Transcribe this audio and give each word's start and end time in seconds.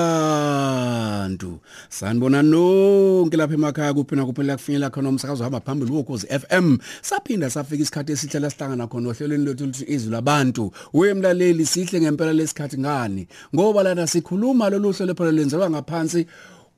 sanibona 1.89 2.43
nonke 2.43 3.37
lapha 3.37 3.55
emakhaya 3.55 3.95
kuphina 3.95 4.27
kuphela 4.27 4.57
kufinyelela 4.57 4.91
khona 4.91 5.09
umsakazo 5.09 5.45
hamba 5.45 5.61
phambili 5.61 5.93
wokhozi 5.93 6.27
FM 6.27 6.79
saphinda 7.03 7.51
safika 7.51 7.83
isikhathi 7.83 8.13
esihle 8.13 8.41
lasihlangana 8.41 8.87
khona 8.87 9.09
ohlelweni 9.09 9.45
lwethu 9.45 9.67
luthi 9.67 9.85
izwi 9.89 10.11
labantu 10.11 10.73
wemlaleli 10.95 11.67
sihle 11.67 12.01
ngempela 12.01 12.33
lesikhathi 12.33 12.79
ngani? 12.79 13.27
Ngoba 13.55 13.83
lana 13.83 14.07
sikhuluma 14.07 14.71
lolu 14.71 14.93
hlelo 14.93 15.15
phela 15.15 15.33
lenziwa 15.33 15.71
ngaphansi 15.71 16.27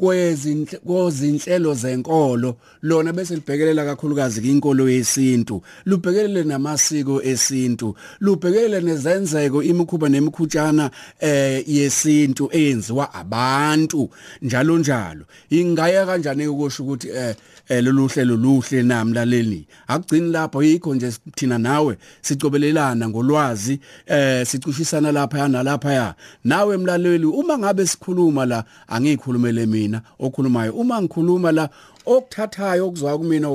kwezinhlelo 0.02 1.74
zenkolo. 1.74 2.56
Lona 2.82 3.12
bese 3.12 3.34
libhekelela 3.34 3.84
kakhulukazi 3.84 4.48
inkolo 4.50 4.88
yesintu. 4.90 5.62
Lubhekelele 5.86 6.44
namasiko 6.44 7.22
esintu. 7.22 7.94
Lubhekelele 8.20 8.80
nezenzeko 8.80 9.62
imikhuba 9.62 10.08
nemikhutshana 10.08 10.90
eh 11.20 11.64
yesintu 11.68 12.48
eyenziwa 12.52 13.14
abantu. 13.14 14.10
Njalo 14.42 14.78
njalo. 14.78 15.24
Ingaya 15.50 16.06
kanjani 16.06 16.46
ukusho 16.46 16.82
ukuthi 16.82 17.08
eh 17.08 17.36
lolu 17.82 18.08
hlelo 18.08 18.36
luhle 18.36 18.82
namlaleli 18.82 19.66
akugcini 19.86 20.30
lapho 20.32 20.62
yikho 20.62 20.94
nje 20.94 21.12
thina 21.34 21.58
nawe 21.58 21.98
sicobelelana 22.20 23.08
ngolwazi 23.08 23.80
eh 24.06 24.46
sicushisana 24.46 25.12
lapha 25.12 25.38
yana 25.38 25.62
lapha 25.62 26.14
nawe 26.44 26.76
mlaleli 26.76 27.26
uma 27.26 27.58
ngabe 27.58 27.86
sikhuluma 27.86 28.46
la 28.46 28.64
angikhulumele 28.88 29.66
mina. 29.66 29.91
Okhulumayo. 30.18 30.72
Uma 30.72 31.02
ngikhuluma 31.02 31.52
la 31.52 31.68
okuthathayo 32.06 32.86
okuzwa 32.88 33.18
kumina 33.18 33.48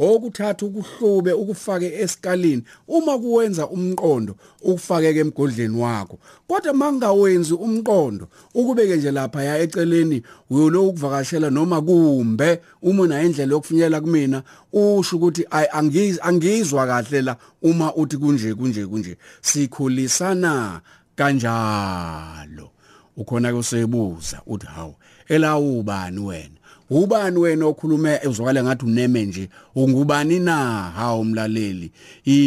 okuthatha 0.00 0.66
ukuhlube 0.66 1.32
ukufake 1.32 1.86
esikalini 2.02 2.62
uma 2.88 3.18
kuwenza 3.18 3.68
umqondo 3.68 4.34
ukufakeke 4.62 5.20
emgodleni 5.20 5.76
wakho. 5.82 6.18
Kodwa 6.48 6.74
mangawenzi 6.74 7.54
umqondo 7.54 8.28
ukubeke 8.54 8.96
nje 8.96 9.10
lapha 9.10 9.42
ya 9.44 9.58
eceleni 9.58 10.22
uyolo 10.50 10.88
ukuvakashela 10.88 11.50
noma 11.50 11.82
kumbe 11.82 12.60
uma 12.82 13.02
una 13.02 13.22
indlela 13.22 13.52
yokufinyelela 13.52 14.00
kumina 14.00 14.42
usho 14.72 15.16
ukuthi 15.16 15.46
angizwa 16.22 16.86
kahle 16.86 17.22
la 17.22 17.36
uma 17.62 17.94
uthi 17.94 18.16
kunje 18.16 18.54
kunje 18.54 18.86
kunje. 18.86 19.16
Sikhulisana 19.40 20.80
kanjalo. 21.16 22.70
Ukhona 23.16 23.52
kusebuza 23.52 24.40
uthi 24.46 24.66
hawu 24.66 24.94
elawubani 25.30 26.20
wena? 26.20 26.56
Ubani 26.90 27.38
wena 27.38 27.66
okhuluma 27.66 28.22
ezwakala 28.24 28.64
ngathi 28.64 28.84
uneme 28.84 29.26
nje? 29.26 29.48
Ungubani 29.74 30.40
na? 30.40 30.56
Hawo 30.96 31.24
mlaleli 31.24 31.92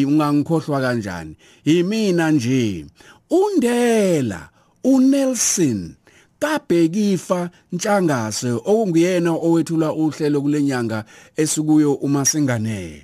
ungangikhohlwa 0.07 0.81
kanjani? 0.81 1.35
Imina 1.65 2.31
nje 2.31 2.85
undela 3.29 4.49
uNelson 4.83 5.93
kabhekifa 6.39 7.49
ntshangase 7.71 8.51
okungiyena 8.51 9.31
owethula 9.31 9.93
uhlelo 9.93 10.41
kulenyanga 10.41 11.05
esikuyo 11.35 11.93
uma 11.93 12.25
singane 12.25 13.03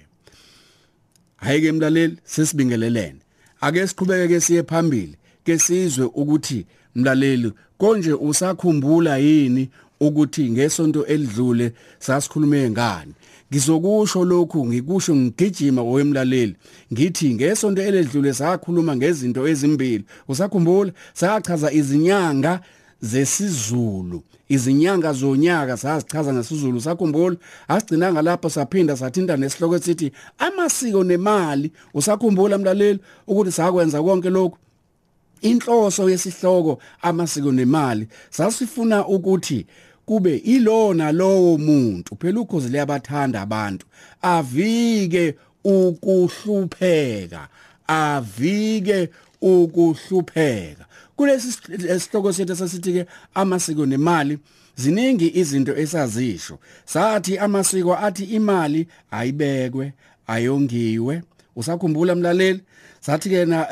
hayike 1.35 1.71
mlaleli 1.71 2.17
sesibingelelene. 2.23 3.19
Ake 3.61 3.87
siqhubeke 3.87 4.27
ke 4.27 4.41
siye 4.41 4.63
phambili 4.63 5.15
ke 5.45 5.59
sizwe 5.59 6.05
ukuthi 6.05 6.65
mlaleli 6.99 7.51
konje 7.77 8.13
usakhumbula 8.13 9.17
yini 9.17 9.69
ukuthi 9.99 10.49
ngesonto 10.49 11.05
elidlule 11.05 11.73
sasikhulume 11.99 12.69
ngani? 12.69 13.13
Ngizokusho 13.51 14.25
lokhu 14.25 14.65
ngikusho 14.65 15.15
ngigijima 15.15 15.81
owemlaleli. 15.81 16.55
Ngithi 16.93 17.33
ngesonto 17.33 17.81
eledlule 17.81 18.33
sakhuluma 18.33 18.95
ngezinto 18.95 19.47
ezimbili. 19.47 20.03
Usakhumbula? 20.27 20.91
Sachaza 21.13 21.71
izinyanga 21.71 22.59
zesizulu. 23.01 24.23
Izinyanga 24.49 25.13
zonyaka 25.13 25.77
sazichaza 25.77 26.33
ngesizulu. 26.33 26.81
Sakhumbula 26.81 27.35
asigcinanga 27.67 28.21
lapho 28.21 28.49
saphinda 28.49 28.97
sathinta 28.97 29.37
nesihloko 29.37 29.75
esithi 29.75 30.11
amasiko 30.37 31.03
nemali. 31.03 31.71
Usakhumbula 31.93 32.57
mlaleli 32.57 32.99
ukuthi 33.27 33.51
sakwenza 33.51 34.03
konke 34.03 34.29
lokhu? 34.29 34.57
Inhloso 35.41 36.09
yesihloko 36.09 36.81
amasiko 37.01 37.51
nemali 37.51 38.07
sasifuna 38.29 39.07
ukuthi 39.07 39.65
kube 40.05 40.37
ilona 40.37 41.11
lowo 41.11 41.57
muntu. 41.57 42.15
Phela 42.15 42.39
ukhozi 42.39 42.69
liyabathanda 42.69 43.41
abantu. 43.41 43.85
Avike 44.21 45.35
ukuhlupheka 45.63 47.47
avike 47.89 49.09
ukuhlupheka. 49.41 50.85
Kulesi 51.15 51.51
sihloko 51.99 52.33
sethu 52.33 52.55
sasithi 52.55 52.93
ke 52.93 53.05
amasiko 53.33 53.85
nemali 53.85 54.37
ziningi 54.75 55.31
izinto 55.39 55.75
esazisho. 55.75 56.59
Sathi 56.85 57.37
amasiko 57.37 57.95
athi 57.95 58.23
imali 58.23 58.87
ayibekwe 59.11 59.93
ayongiwe. 60.27 61.21
Usakhumbula 61.55 62.15
mlaleli? 62.15 62.61
Sathi 62.99 63.29
ke 63.29 63.45
na 63.45 63.69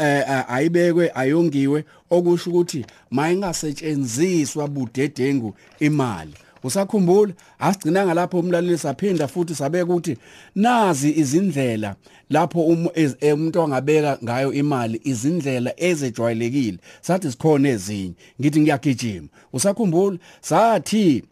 ayibekwe 0.50 1.12
ayongiwe. 1.16 1.84
Okusho 2.10 2.50
ukuthi 2.50 2.86
mayingasetshenziswa 3.12 4.68
budedengu 4.68 5.56
imali. 5.80 6.34
Usakhumbula? 6.64 7.34
Asigcinanga 7.60 8.14
lapho 8.14 8.40
umlaleli 8.40 8.78
saphinda 8.78 9.28
futhi 9.28 9.56
sabeka 9.56 9.86
ukuthi 9.86 10.18
nazi 10.56 11.12
izindlela 11.20 11.96
lapho 12.30 12.62
umuntu 12.62 13.62
angabeka 13.62 14.18
ngayo 14.24 14.54
imali 14.54 15.02
izindlela 15.04 15.74
ezejwayelekile. 15.78 16.78
Sathi 17.02 17.32
sikhona 17.32 17.70
ezinye. 17.70 18.14
Ngithi 18.42 18.62
ngiyagijima. 18.62 19.28
Usakhumbula? 19.54 20.18
Sathi 20.42 21.24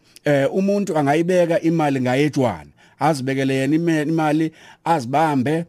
umuntu 0.51 0.97
angayibeka 0.97 1.61
imali 1.61 2.01
ngayetshwana 2.01 2.69
azibekele 2.99 3.55
yena 3.55 4.01
imali 4.01 4.51
azibambe 4.85 5.65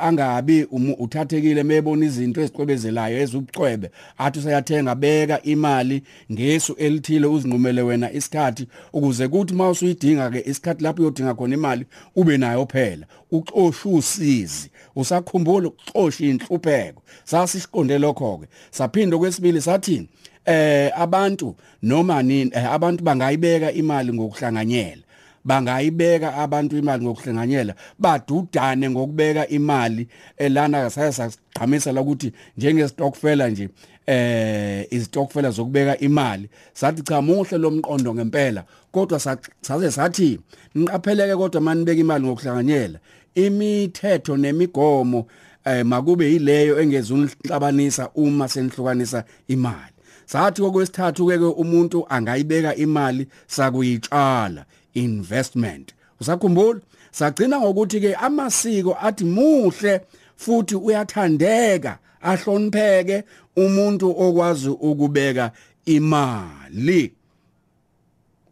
angabi 0.00 0.66
uthathekile 0.98 1.62
mebona 1.62 2.06
izinto 2.06 2.40
ezicwebezelayo 2.40 3.18
ezubucwebe 3.18 3.90
athi 4.18 4.38
usayathenga 4.38 4.94
beka 4.94 5.42
imali 5.42 6.02
ngesu 6.32 6.72
elithile 6.78 7.26
uzinqumele 7.26 7.82
wena 7.82 8.12
isikhathi 8.12 8.66
ukuze 8.92 9.28
kuthi 9.28 9.54
mawusuyidinga 9.54 10.30
ke 10.30 10.42
isikhathi 10.50 10.82
lapho 10.82 11.02
uyodinga 11.02 11.34
khona 11.34 11.54
imali 11.54 11.86
ube 12.16 12.38
nayo 12.38 12.66
phela. 12.66 13.06
Uxosha 13.30 13.88
usizi 13.88 14.70
usakhumbula 14.96 15.68
uxosha 15.68 16.24
inhlupheko 16.24 17.02
sasisiqonde 17.24 17.98
lokho 17.98 18.38
ke 18.38 18.46
saphinda 18.70 19.18
kwesibili 19.18 19.60
sathi 19.60 20.08
eh 20.44 20.92
abantu 21.00 21.56
noma 21.82 22.22
nini 22.22 22.50
abantu 22.54 23.04
bangayibeka 23.04 23.72
imali 23.72 24.12
ngokuhlanganyela. 24.12 25.02
Bangayibeka 25.46 26.28
abantu 26.34 26.78
imali 26.78 27.04
ngokuhlanganyela 27.04 27.74
badudane 27.98 28.90
ngokubeka 28.90 29.48
imali 29.48 30.08
elana 30.36 30.90
saya 30.90 31.12
sagqamisa 31.12 31.92
la 31.92 32.00
ukuthi 32.00 32.32
njenge 32.56 32.88
stokfela 32.88 33.48
nje 33.48 33.68
eh 34.06 34.86
izitokfela 34.90 35.50
zokubeka 35.50 35.98
imali. 35.98 36.48
Sathi 36.74 37.02
cha 37.02 37.22
muhle 37.22 37.58
lomqondo 37.58 38.14
ngempela 38.14 38.64
kodwa 38.92 39.20
saze 39.60 39.90
sathi 39.90 40.40
niqapheleke 40.74 41.36
kodwa 41.36 41.60
manibeka 41.60 42.00
imali 42.00 42.24
ngokuhlanganyela 42.26 42.98
imithetho 43.34 44.36
nemigomo 44.36 45.26
eh 45.64 45.84
makube 45.84 46.32
yileyo 46.32 46.80
engezunhlanganisa 46.80 48.10
uma 48.14 48.48
senihlukanisa 48.48 49.24
imali. 49.48 49.94
Sathi 50.26 50.62
okwesithathu 50.62 51.26
ke 51.26 51.36
umuntu 51.36 52.06
angayibeka 52.08 52.74
imali 52.76 53.26
sakuyitshala. 53.46 54.64
Investment. 54.96 55.94
Usakhumbula? 56.20 56.80
Sagcina 57.10 57.60
ngokuthi 57.60 58.00
ke 58.00 58.14
amasiko 58.14 58.96
athi 59.00 59.24
muhle 59.24 60.00
futhi 60.36 60.74
uyathandeka 60.74 61.98
ahlonipheke 62.22 63.24
umuntu 63.56 64.10
okwazi 64.10 64.68
ukubeka 64.68 65.52
imali. 65.84 67.12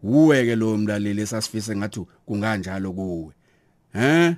Uweke 0.03 0.57
lo 0.57 0.77
mlaleli 0.77 1.27
sasifise 1.27 1.77
ngathi 1.77 2.01
kunganjalo 2.27 2.93
kuwe. 2.93 3.33
He? 3.93 4.37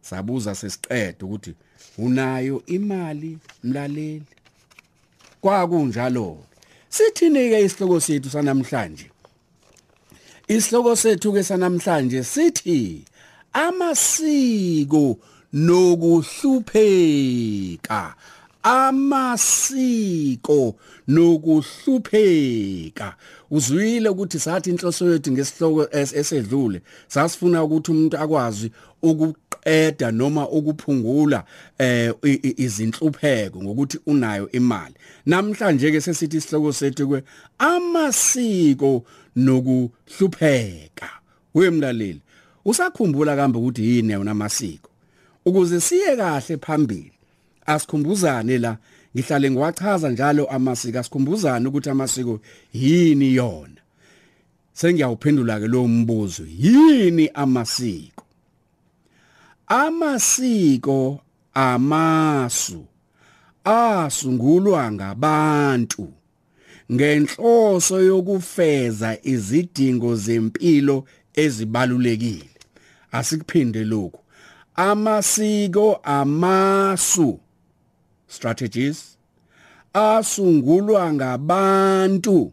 Sabuza 0.00 0.54
sesiqede 0.54 1.24
ukuthi 1.24 1.54
unayo 1.98 2.62
imali 2.66 3.38
mlaleli? 3.64 4.22
Kwakunjalo 5.40 6.38
sithini 6.88 7.48
ke 7.48 7.64
isihloko 7.64 8.00
sethu 8.00 8.30
sanamhlanje? 8.30 9.10
Isihloko 10.48 10.96
sethu 10.96 11.32
ke 11.34 11.42
sanamhlanje 11.42 12.24
sithi 12.24 13.04
amasiko 13.52 15.18
nokuhlupheka. 15.52 18.14
Amasiko 18.66 20.74
nokuhlupheka. 21.08 23.14
Uzwile 23.50 24.08
ukuthi 24.08 24.38
sathi 24.38 24.70
inhloso 24.70 25.10
yethu 25.10 25.32
ngesihloko 25.32 25.96
esedlule 25.96 26.82
sasifuna 27.08 27.64
ukuthi 27.64 27.90
umuntu 27.90 28.18
akwazi 28.18 28.70
ukuqeda 29.02 30.10
noma 30.10 30.48
ukuphungula 30.48 31.44
eh 31.78 32.14
izinhlupheko 32.56 33.62
ngokuthi 33.62 33.98
unayo 34.06 34.52
imali. 34.52 34.94
Namhlanje 35.26 35.90
ke 35.90 36.00
sesithi 36.00 36.36
isihloko 36.36 36.72
sethu 36.72 37.08
kwe 37.08 37.22
amasiko 37.58 39.04
nokuhlupheka. 39.36 41.08
Wemlaleli 41.54 42.20
usakhumbula 42.64 43.36
kambe 43.36 43.58
ukuthi 43.58 43.88
yini 43.88 44.12
yona 44.12 44.30
amasiko? 44.30 44.90
Ukuze 45.44 45.80
siye 45.80 46.16
kahle 46.16 46.56
phambili 46.56 47.15
asikhumbuzane 47.66 48.58
la. 48.58 48.76
Ngihlale 49.16 49.50
ngiwachaza 49.50 50.10
njalo 50.10 50.46
amasiko 50.46 50.98
asikhumbuzane 50.98 51.68
ukuthi 51.68 51.90
amasiko 51.90 52.40
yini 52.72 53.34
yona. 53.34 53.80
Sengiyawuphendula 54.72 55.60
ke 55.60 55.66
lo 55.66 55.88
mbuzo 55.88 56.42
yini 56.58 57.30
amasiko? 57.34 58.24
Amasiko 59.66 61.20
amasu 61.54 62.84
asungulwa 63.64 64.92
ngabantu 64.92 66.08
ngenhloso 66.92 68.00
yokufeza 68.00 69.18
izidingo 69.22 70.16
zempilo 70.16 71.04
ezibalulekile. 71.34 72.50
Asikuphinde 73.12 73.84
lokhu. 73.84 74.20
Amasiko 74.76 76.00
amasu 76.04 77.40
strategies 78.28 79.18
asungulwa 79.92 81.12
ngabantu 81.12 82.52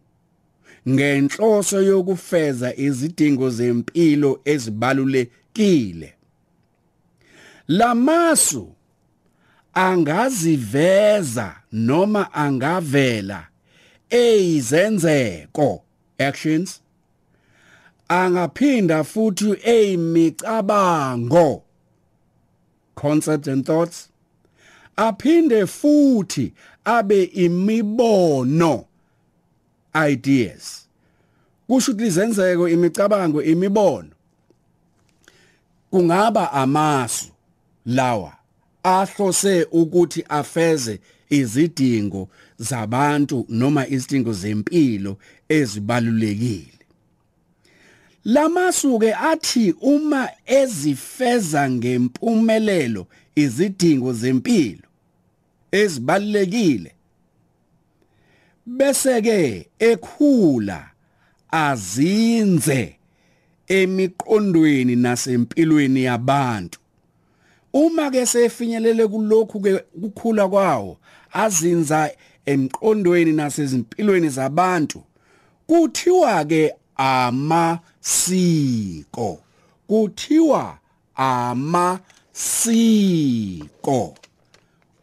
ngenhloso 0.90 1.82
yokufeza 1.82 2.76
izidingo 2.76 3.50
zempilo 3.50 4.42
ezibalulekile. 4.46 6.14
Lamasu 7.68 8.72
angaziveza 9.74 11.56
noma 11.72 12.34
angavela 12.34 13.48
eyizenzeko 14.10 15.84
actions 16.18 16.82
angaphinda 18.08 19.04
futhi 19.04 19.56
eyimicabango 19.64 21.64
concepts 22.96 23.48
and 23.48 23.66
thoughts 23.66 24.10
aphinde 24.96 25.66
futhi 25.68 26.54
abe 26.86 27.24
imibono 27.24 28.86
ideas. 30.12 30.88
Kusho 31.68 31.92
ukuthi 31.92 32.04
lizenzeko 32.04 32.70
imicabango 32.70 33.44
imibono. 33.44 34.10
Kungaba 35.92 36.52
amasu 36.52 37.28
lawa 37.86 38.34
ahlose 38.84 39.68
ukuthi 39.72 40.26
afeze 40.30 41.00
izidingo 41.30 42.30
zabantu 42.58 43.46
noma 43.50 43.88
izidingo 43.88 44.34
zempilo 44.34 45.18
ezibalulekile. 45.50 46.74
Lamasu 48.26 49.00
ke 49.00 49.14
athi 49.14 49.76
uma 49.82 50.30
ezifeza 50.46 51.70
ngempumelelo 51.70 53.08
izidingo 53.36 54.14
zempilo 54.14 54.88
ezibalekile 55.72 56.92
bese 58.66 59.22
ke 59.22 59.68
ekhula 59.80 60.90
azinze 61.52 62.96
emiqondweni 63.68 64.96
nasempilweni 64.96 66.04
yabantu. 66.04 66.80
Uma 67.74 68.12
ke 68.12 68.26
sefinyelele 68.26 69.08
kulokhu 69.08 69.60
ke 69.62 69.84
ukukhula 69.96 70.48
kwawo 70.50 70.98
azinza 71.34 72.12
emqondweni 72.46 73.32
nasezimpilweni 73.32 74.30
zabantu 74.30 75.04
kuthiwa 75.68 76.46
ke 76.46 76.74
amasiko 76.96 78.20
kuthiwa 79.88 80.78
amasiko. 81.16 82.13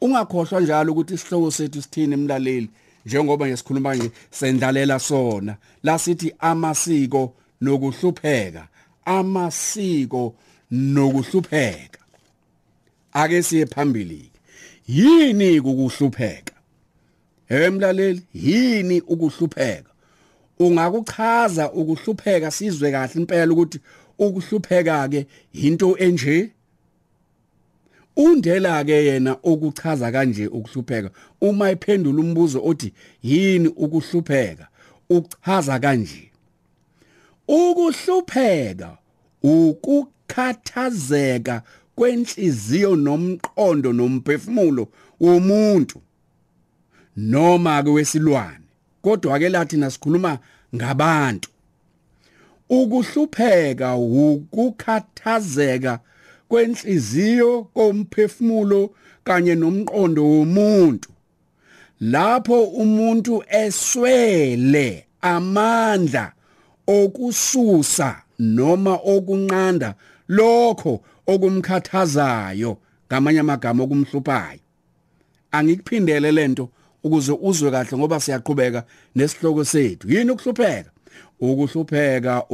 Ungakhohlwa 0.01 0.61
njalo 0.61 0.93
ukuthi 0.93 1.15
isihloko 1.15 1.51
sethu 1.51 1.83
sithini 1.83 2.15
emlaleli 2.15 2.69
njengoba 3.07 3.47
ngesikhuluma 3.47 3.95
nje 3.95 4.11
sendlalela 4.31 4.99
sona. 4.99 5.57
La 5.83 5.99
sithi 5.99 6.35
amasiko 6.39 7.35
nokuhlupheka 7.61 8.69
amasiko 9.05 10.35
nokuhlupheka. 10.71 11.99
Ake 13.13 13.43
siye 13.43 13.67
phambili 13.67 14.31
yini 14.89 15.61
ukuhlupheka 15.61 16.55
emlaleli 17.49 18.23
yini 18.35 19.01
ukuhlupheka? 19.01 19.91
Ungakuchaza 20.59 21.73
ukuhlupheka 21.73 22.51
sizwe 22.51 22.91
kahle 22.91 23.13
impela 23.15 23.53
ukuthi 23.53 23.79
ukuhlupheka 24.19 25.09
ke 25.09 25.27
into 25.53 25.97
enje? 25.99 26.51
Undela 28.21 28.85
ke 28.85 29.05
yena 29.05 29.37
okuchaza 29.43 30.13
kanje 30.13 30.47
ukuhlupheka. 30.47 31.11
Uma 31.41 31.71
ephendula 31.71 32.21
umbuzo 32.21 32.65
othi 32.65 32.93
yini 33.23 33.69
ukuhlupheka? 33.69 34.69
Uchaza 35.11 35.79
kanje. 35.79 36.31
Ukuhlupheka 37.49 38.97
ukukhathazeka 39.43 41.63
kwenhliziyo 41.95 42.97
nomqondo 42.97 43.93
nomphefumulo 43.93 44.89
womuntu 45.21 46.01
noma 47.17 47.83
ke 47.83 47.91
wesilwane. 47.91 48.65
Kodwa 49.03 49.39
ke 49.39 49.49
lathi 49.49 49.77
nasikhuluma 49.77 50.39
ngabantu. 50.75 51.51
Ukuhlupheka 52.69 53.97
ukukhathazeka 53.97 56.01
kwenhliziyo 56.51 57.51
komphefumulo 57.75 58.91
kanye 59.25 59.55
nomqondo 59.55 60.23
womuntu. 60.25 61.11
Lapho 62.01 62.63
umuntu 62.63 63.45
eswele 63.49 65.07
amandla 65.21 66.33
okususa 66.87 68.23
noma 68.39 68.95
okunqanda 69.15 69.95
lokho 70.29 71.01
okumkhathazayo 71.27 72.79
ngamanye 73.07 73.41
amagama 73.41 73.85
okumhluphayo. 73.85 74.61
Angikuphindele 75.53 76.33
lento 76.33 76.69
ukuze 77.05 77.33
uzwe 77.33 77.71
kahle 77.71 77.99
ngoba 77.99 78.21
siyaqhubeka 78.21 78.85
nesihloko 79.15 79.65
sethu. 79.65 80.11
Yini 80.13 80.31
ukuhlupheka? 80.31 80.91
Ukuhlupheka 81.41 82.45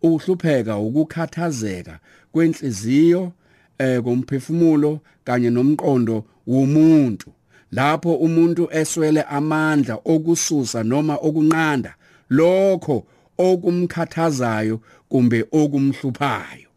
ukuhlupheka 0.00 0.76
ukukhathazeka 0.78 1.98
kwenhliziyo 2.32 3.32
eh 3.78 4.02
komphefumulo 4.02 5.00
kanye 5.24 5.50
nomqondo 5.50 6.24
womuntu. 6.46 7.32
Lapho 7.72 8.14
umuntu 8.14 8.68
eswele 8.72 9.22
amandla 9.22 9.98
okususa 10.04 10.82
noma 10.82 11.14
okunqanda 11.16 11.94
lokho 12.30 13.06
okumkhathazayo 13.38 14.80
kumbe 15.08 15.44
okumhluphayo. 15.52 16.68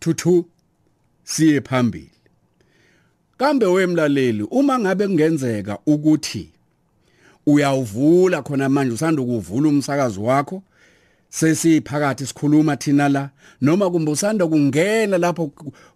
Thuthu 0.00 0.46
siye 1.24 1.60
phambili. 1.60 2.10
Kambe 3.38 3.66
wemlaleli 3.66 4.42
uma 4.42 4.78
ngabe 4.78 5.06
kungenzeka 5.06 5.78
ukuthi 5.86 6.50
uyawuvula 7.46 8.42
khona 8.42 8.68
manje 8.68 8.94
usanda 8.94 9.22
ukuvula 9.22 9.68
umsakazo 9.68 10.22
wakho 10.22 10.62
sesiphakathi 11.30 12.26
sikhuluma 12.26 12.76
thina 12.76 13.08
la 13.08 13.30
noma 13.60 13.90
kumbe 13.90 14.10
usanda 14.10 14.46
kungena 14.46 15.18
lapho 15.18 15.46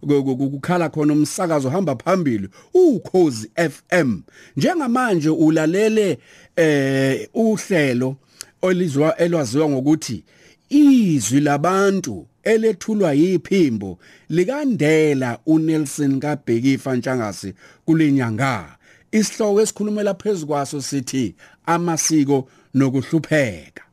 kukhala 0.01 0.89
khona 0.89 1.13
umsakazo 1.13 1.69
hamba 1.69 1.95
phambili 1.95 2.49
ukhozi 2.73 3.51
FM 3.55 4.21
njengamanje 4.57 5.29
ulalele 5.29 6.19
eh 6.55 7.29
uhlelo 7.33 8.15
olizwa 8.61 9.17
elwaziwa 9.17 9.69
ngokuthi 9.69 10.23
izwi 10.69 11.39
labantu 11.39 12.27
elethulwa 12.43 13.13
yiphimbo 13.13 13.99
likandela 14.29 15.39
uNelson 15.45 16.19
kaBhekifa 16.19 16.95
Ntshangase 16.95 17.53
kulenyanga 17.85 18.77
isihloko 19.11 19.61
esikhulumela 19.61 20.13
phezukwaso 20.13 20.81
sithi 20.81 21.35
amasiko 21.65 22.49
nokuhlupheka. 22.73 23.84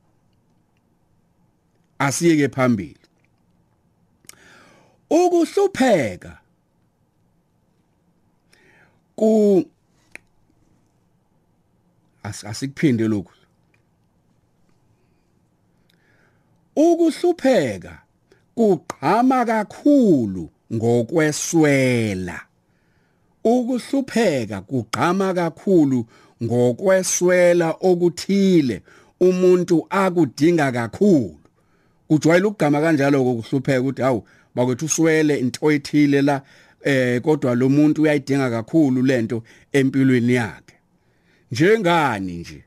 Asiyeke 2.06 2.48
phambili. 2.48 2.96
Ukuhlupheka 5.10 6.32
ku 9.16 9.64
asikuphinde 12.22 13.08
lokhu. 13.08 13.32
Ukuhlupheka 16.76 17.94
kuqhama 18.54 19.44
kakhulu 19.44 20.50
ngokweswela. 20.74 22.38
Ukuhlupheka 23.44 24.60
kugqama 24.60 25.34
kakhulu 25.34 26.06
ngokweswela 26.42 27.68
okuthile 27.80 28.82
umuntu 29.20 29.86
akudinga 29.90 30.72
kakhulu. 30.72 31.41
Kujwayele 32.12 32.46
ukugama 32.46 32.80
kanjalo 32.80 33.24
kokuhlupheka 33.24 33.80
ukuthi 33.80 34.02
hawu 34.02 34.24
bakwethu 34.54 34.84
uswele 34.84 35.38
into 35.38 35.70
ethile 35.70 36.22
la 36.22 36.42
eh 36.84 37.20
kodwa 37.20 37.54
lo 37.54 37.68
muntu 37.68 38.02
uyayidinga 38.02 38.50
kakhulu 38.50 39.02
lento 39.02 39.42
empilweni 39.72 40.34
yakhe. 40.34 40.74
Njengani 41.52 42.36
nje? 42.36 42.64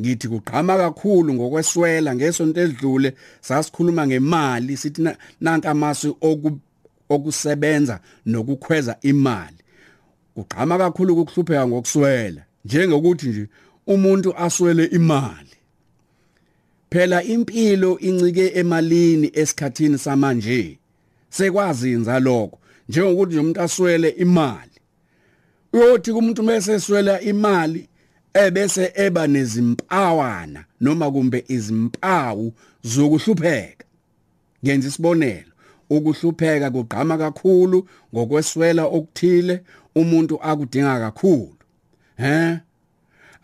Ngithi 0.00 0.28
kugqama 0.28 0.76
kakhulu 0.76 1.34
ngokweswela 1.34 2.14
ngesonto 2.14 2.60
edlule 2.60 3.14
sasikhuluma 3.40 4.06
ngemali 4.06 4.76
sithi 4.76 5.08
nanka 5.40 5.70
amasu 5.70 6.16
okusebenza 7.08 8.00
nokukhweza 8.26 8.96
imali. 9.02 9.60
Kugqama 10.34 10.78
kakhulu 10.78 11.20
ukuhlupheka 11.20 11.68
ngokuswela 11.68 12.42
njengokuthi 12.64 13.28
nje 13.28 13.48
umuntu 13.86 14.36
aswele 14.36 14.84
imali. 14.84 15.53
Phela 16.94 17.22
impilo 17.22 17.98
incike 17.98 18.52
emalini 18.54 19.30
esikhathini 19.34 19.98
samanje? 19.98 20.78
Sekwazinza 21.28 22.20
lokho 22.20 22.58
njengokuthi 22.88 23.38
umuntu 23.38 23.60
aswele 23.60 24.08
imali. 24.08 24.70
Uyothi 25.72 26.12
kumuntu 26.12 26.42
mase 26.42 26.72
eswela 26.72 27.20
imali 27.20 27.88
ebese 28.34 28.92
eba 28.94 29.26
nezimpawana 29.26 30.64
noma 30.80 31.10
kumbe 31.10 31.44
izimpawu 31.48 32.52
zokuhlupheka. 32.82 33.84
Ngenza 34.64 34.88
isibonelo 34.88 35.52
ukuhlupheka 35.90 36.70
kugqama 36.70 37.18
kakhulu 37.18 37.88
ngokweswela 38.14 38.84
okuthile 38.84 39.62
umuntu 39.94 40.42
akudinga 40.42 41.00
kakhulu. 41.00 41.56
He? 42.16 42.58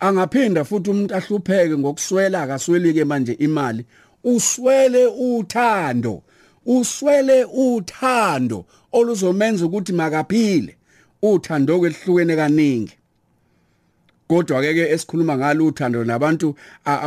Angaphinda 0.01 0.65
futhi 0.65 0.89
umuntu 0.89 1.15
ahlupheke 1.15 1.77
ngokuswela 1.77 2.41
akaswelike 2.41 3.05
manje 3.05 3.33
imali. 3.33 3.85
Uswele 4.23 5.05
uthando 5.05 6.23
uswele 6.65 7.43
uthando 7.43 8.65
oluzomenza 8.91 9.65
ukuthi 9.65 9.93
makaphile. 9.93 10.77
Uthando 11.21 11.79
kwelihlukene 11.79 12.35
kaningi. 12.35 12.93
Kodwa 14.27 14.61
ke 14.61 14.89
esikhuluma 14.91 15.37
ngalo 15.37 15.65
uthando 15.65 16.03
nabantu 16.03 16.55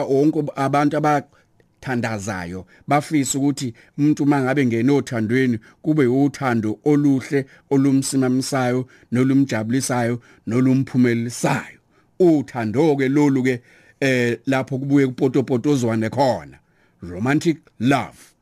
wonke 0.08 0.44
abantu 0.56 0.96
abathandazayo 0.96 2.66
bafisa 2.86 3.38
ukuthi 3.38 3.74
umuntu 3.98 4.26
mangabe 4.26 4.66
ngenothandweni 4.66 5.58
kube 5.82 6.06
uthando 6.06 6.78
oluhle 6.84 7.46
olumsimamisayo 7.70 8.86
nolumjabulisayo 9.12 10.20
nolumphumelisayo 10.46 11.83
uthando 12.20 12.96
ke 12.96 13.08
lolu 13.08 13.42
ke 13.42 13.60
eh 14.00 14.38
lapho 14.46 14.78
kubuye 14.78 15.06
kupotopotozwane 15.06 16.10
khona. 16.10 16.58
Romantic 17.02 17.58
love. 17.80 18.34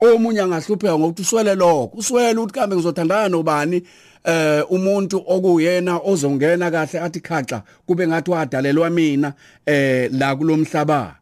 Omunye 0.00 0.40
angahlupheka 0.40 0.98
ngokuthi 0.98 1.22
uswele 1.22 1.54
lokho 1.54 1.98
uswele 1.98 2.40
ukuthi 2.40 2.54
kambe 2.54 2.76
ngizothandana 2.76 3.28
nobani 3.28 3.82
eh 4.24 4.64
umuntu 4.70 5.24
okuyena 5.26 6.00
ozongena 6.04 6.70
kahle 6.70 7.00
athi 7.00 7.20
khaxa 7.20 7.62
kube 7.86 8.06
ngathi 8.06 8.30
wadalelwa 8.30 8.90
mina 8.90 9.32
eh 9.66 10.10
la 10.12 10.36
kulomhlaba 10.36 11.16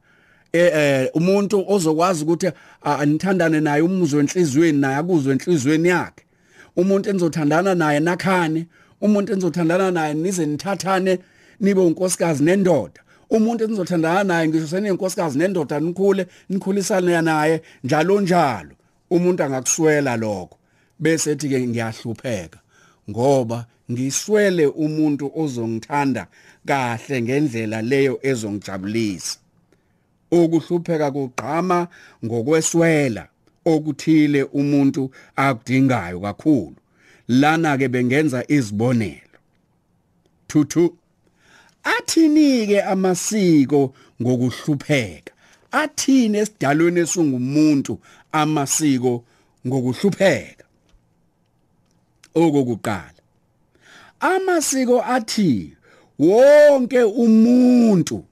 eh 0.53 1.11
umuntu 1.15 1.65
ozokwazi 1.69 2.25
ukuthi 2.25 2.51
anithandane 2.83 3.61
naye 3.61 3.83
umuzwe 3.83 4.21
enhlizweni 4.21 4.79
naye 4.79 4.97
akuzwe 4.97 5.33
enhlizweni 5.33 5.89
yakhe. 5.89 6.25
Umuntu 6.77 7.11
enizothandana 7.11 7.75
naye 7.75 8.01
nakhane 8.01 8.67
umuntu 9.01 9.33
enizothandana 9.33 9.91
naye 9.91 10.15
nize 10.15 10.47
nithathane 10.47 11.19
nibe 11.65 11.81
unkosikazi 11.81 12.45
nendoda. 12.45 13.01
Umuntu 13.31 13.65
enizothandana 13.65 14.25
naye 14.25 14.49
ngisho 14.49 14.67
senenkosikazi 14.67 15.39
nendoda 15.39 15.81
nikhule 15.81 16.27
nikhulisane 16.49 17.23
naye 17.23 17.63
njalo 17.85 18.21
njalo. 18.21 18.75
Umuntu 19.11 19.43
angakuswela 19.43 20.17
lokho. 20.17 20.57
Bese 20.99 21.31
ethi 21.31 21.49
ke 21.49 21.67
ngiyahlupheka 21.67 22.59
ngoba 23.11 23.67
ngiswele 23.93 24.67
umuntu 24.67 25.33
ozongithanda 25.37 26.27
kahle 26.67 27.23
ngendlela 27.23 27.83
leyo 27.83 28.19
ezongijabulisa. 28.23 29.39
Ukuhlupheka 30.31 31.11
kugqama 31.11 31.89
ngokweswela 32.25 33.29
okuthile 33.65 34.43
umuntu 34.43 35.11
akudingayo 35.37 36.21
kakhulu. 36.21 36.77
Lana 37.29 37.79
ke 37.79 37.89
bengenza 37.89 38.45
izibonelo. 38.49 39.39
Thuthu. 40.49 40.97
Athini 41.85 42.67
ke 42.67 42.83
amasiko 42.83 43.95
ngokuhlupheka? 44.23 45.33
Athini 45.73 46.39
esidalweni 46.39 47.01
esingumuntu 47.01 47.99
amasiko 48.33 49.25
ngokuhlupheka? 49.67 50.65
Okokuqala 52.35 53.15
amasiko 54.21 55.03
athi 55.03 55.77
wonke 56.19 57.03
umuntu 57.03 58.25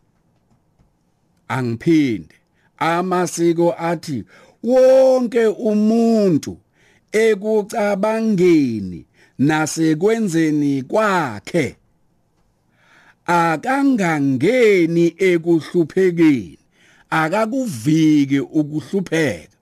angiphinde 1.48 2.34
amasiko 2.78 3.74
athi 3.78 4.24
wonke 4.64 5.46
umuntu 5.46 6.56
ekucabangeni 7.12 9.00
nasekwenzeni 9.38 10.82
kwakhe 10.82 11.76
akangangeni 13.26 15.14
ekuhluphekeni. 15.18 16.58
Akakuviki 17.10 18.40
ukuhlupheka. 18.40 19.56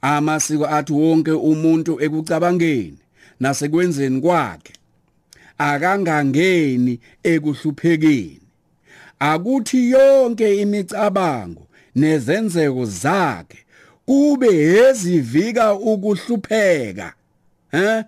Amasiko 0.00 0.66
athi 0.66 0.92
wonke 0.92 1.30
umuntu 1.30 2.00
ekucabangeni 2.04 2.98
nasekwenzeni 3.40 4.20
kwakhe 4.20 4.72
akangangeni 5.58 7.00
ekuhluphekeni. 7.22 8.40
Akuthi 9.18 9.90
yonke 9.90 10.60
imicabango 10.62 11.66
nezenzeko 11.96 12.84
zakhe 12.84 13.58
kube 14.06 14.48
ezivika 14.88 15.74
ukuhlupheka 15.74 17.12
eh 17.72 18.04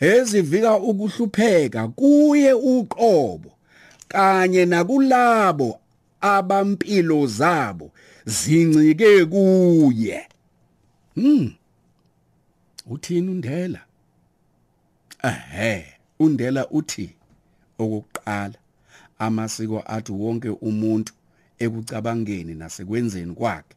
ezivika 0.00 0.76
ukuhlupheka 0.76 1.88
kuye 1.88 2.52
uqobo 2.52 3.50
kanye 4.08 4.66
nakulabo 4.66 5.80
abampilo 6.20 7.26
zabo 7.26 7.90
zincike 8.26 9.24
kuye. 9.24 10.28
Hm 11.14 11.50
uthini 12.86 13.28
undela? 13.28 13.80
Ehe 15.22 15.84
undela 16.18 16.68
uthi 16.68 17.10
okuqala 17.78 18.58
amasiko 19.18 19.82
athi 19.86 20.12
wonke 20.12 20.48
umuntu 20.48 21.12
ekucabangeni 21.58 22.54
nasekwenzeni 22.54 23.34
kwakhe 23.34 23.74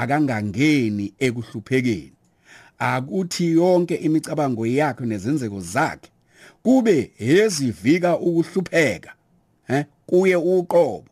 akangangeni 0.00 1.06
ekuhluphekeni. 1.26 2.17
Akuthi 2.78 3.52
yonke 3.52 3.94
imicabango 3.94 4.66
yakhe 4.66 5.06
nezenzeko 5.06 5.60
zakhe 5.60 6.10
kube 6.62 7.12
ezivika 7.18 8.18
ukuhlupheka 8.18 9.12
eh 9.68 9.84
kuye 10.06 10.36
uqobo 10.36 11.04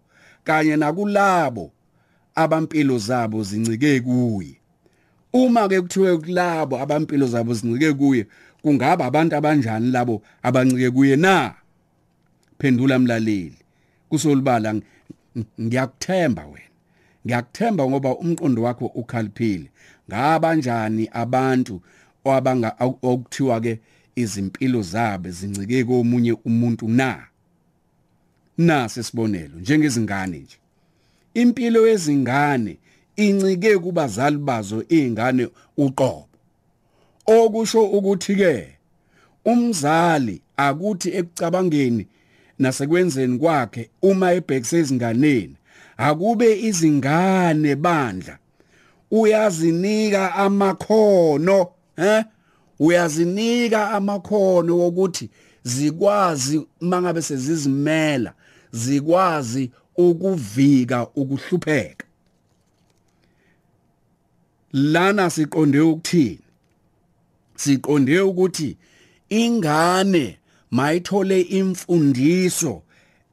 kanye 0.44 0.76
nakulabo 0.76 1.72
abampilo 2.34 2.98
zabo 2.98 3.42
zincike 3.42 4.00
kuye. 4.00 4.56
Uma 5.32 5.68
ke 5.68 5.80
kuthiwe 5.80 6.18
kulabo 6.18 6.78
abampilo 6.78 7.26
zabo 7.26 7.54
zincike 7.54 7.92
kuye 7.92 8.26
kungaba 8.62 9.04
abantu 9.04 9.36
abanjani 9.36 9.90
labo 9.90 10.22
abancike 10.42 10.90
kuye 10.90 11.16
na? 11.16 11.54
Phendula 12.58 12.98
mlaleli 12.98 13.58
kusolibala 14.08 14.74
ngiyakuthemba 15.60 16.46
wena. 16.46 16.65
Ngiyakuthemba 17.26 17.88
ngoba 17.88 18.16
umqondo 18.18 18.62
wakho 18.62 18.86
ukhaliphile. 18.86 19.70
Ngabanjani 20.08 21.08
abantu 21.12 21.82
abanga 22.24 22.76
okuthiwa 23.02 23.60
ke 23.60 23.80
izimpilo 24.16 24.82
zabo 24.82 25.30
zincike 25.30 25.84
komunye 25.84 26.32
umuntu 26.44 26.88
na? 26.88 27.26
Nasi 28.58 29.02
sibonelo 29.02 29.60
njengezingane 29.60 30.38
nje. 30.38 30.56
Impilo 31.34 31.88
yezingane 31.88 32.76
incike 33.16 33.78
kubazali 33.78 34.38
bazo 34.38 34.84
izingane 34.88 35.48
uqobo. 35.76 36.28
Okusho 37.26 37.84
ukuthi 37.84 38.36
ke 38.36 38.76
umzali 39.44 40.40
akuthi 40.56 41.08
ekucabangeni 41.18 42.06
nasekwenzeni 42.58 43.38
kwakhe 43.38 43.90
uma 44.02 44.32
ebhekise 44.32 44.80
izinganeni 44.80 45.56
akube 45.96 46.60
izingane 46.60 47.76
bandla. 47.76 48.38
Uyazinika 49.10 50.34
amakhono 50.34 51.68
eh 51.96 52.24
uyazinika 52.78 53.90
amakhono 53.90 54.78
wokuthi 54.78 55.30
zikwazi 55.62 56.66
mangabe 56.80 57.22
sezizimela 57.22 58.32
zikwazi 58.72 59.70
ukuvika 59.96 61.06
ukuhlupheka. 61.14 62.06
Lana 64.72 65.30
siqonde 65.30 65.80
ukuthini? 65.80 66.40
Siqonde 67.56 68.20
ukuthi 68.20 68.76
ingane 69.28 70.38
mayithole 70.70 71.40
imfundiso 71.40 72.82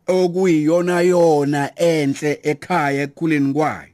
okuyiyona 0.08 1.02
yona 1.02 1.72
enhle 1.76 2.40
ekhaya 2.44 3.04
ekukhuleni 3.04 3.54
kwayo. 3.54 3.94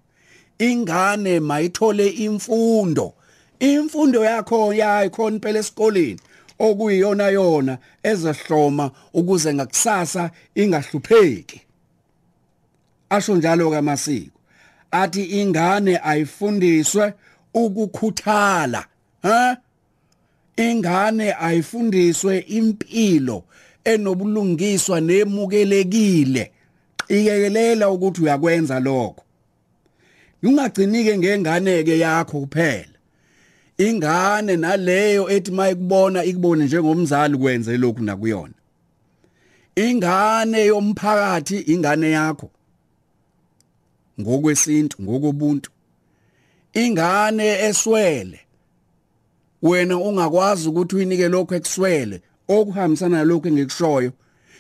Ingane 0.59 1.39
mayithole 1.39 2.07
imfundo. 2.09 3.13
Imfundo 3.59 4.25
yakho 4.25 4.73
yayikhona 4.73 5.35
impela 5.35 5.59
esikoleni. 5.59 6.19
Okuyiyona 6.59 7.29
yona 7.29 7.77
ezahloma 8.03 8.91
ukuze 9.13 9.53
ngakusasa 9.53 10.31
ingahlupheki. 10.55 11.61
Asho 13.09 13.35
njalo 13.35 13.71
kamasiko 13.71 14.39
athi 14.91 15.23
ingane 15.23 15.99
ayifundiswe 16.03 17.13
ukukhuthala 17.53 18.85
ha? 19.21 19.57
Ingane 20.57 21.33
ayifundiswe 21.33 22.39
impilo 22.39 23.43
enobulungiswa 23.93 25.01
nemukelekile. 25.01 26.51
Qiyekelela 27.07 27.89
ukuthi 27.89 28.21
uyakwenza 28.21 28.79
lokho. 28.79 29.23
Ungagcinike 30.43 31.17
ngengane 31.17 31.83
ke 31.83 31.99
yakho 31.99 32.39
kuphela. 32.39 32.97
Ingane 33.77 34.57
naleyo 34.57 35.29
ethi 35.29 35.51
mayikubona 35.51 36.23
ikubone 36.23 36.65
njengomzali 36.65 37.37
kwenze 37.37 37.77
lokhu 37.77 38.03
nakuyona. 38.03 38.53
Ingane 39.75 40.65
yomphakathi 40.65 41.57
ingane 41.59 42.11
yakho. 42.11 42.49
Ngokwesintu 44.19 45.01
ngokobuntu. 45.01 45.71
Ingane 46.73 47.47
eswele. 47.67 48.39
Wena 49.61 49.97
ungakwazi 49.97 50.69
ukuthi 50.69 50.95
uyinike 50.95 51.27
lokho 51.27 51.55
ekuswele. 51.55 52.21
Okuhambisana 52.49 53.17
nalokho 53.17 53.47
engikushoyo 53.47 54.11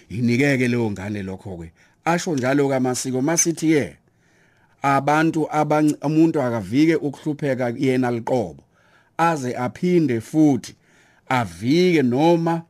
inikeke 0.09 0.67
leyo 0.67 0.91
ngane 0.91 1.23
lokho 1.23 1.57
ke 1.57 1.71
asho 2.05 2.35
njalo 2.35 2.69
kamasiko 2.69 3.21
masithi 3.21 3.67
ke 3.73 3.99
abantu 4.81 5.47
umuntu 6.01 6.41
akavike 6.41 6.95
ukuhlupheka 6.95 7.73
yena 7.77 8.11
liqobo. 8.11 8.63
Aze 9.17 9.55
aphinde 9.55 10.21
futhi 10.21 10.75
avike 11.29 12.01
noma 12.03 12.61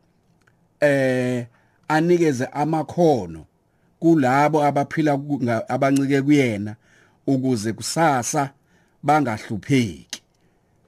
eh 0.81 1.45
anikeze 1.87 2.45
amakhono 2.45 3.45
kulabo 3.99 4.63
abaphila 4.63 5.19
abancike 5.67 6.21
kuyena 6.21 6.75
ukuze 7.27 7.73
kusasa 7.73 8.49
bangahlupheki. 9.03 10.21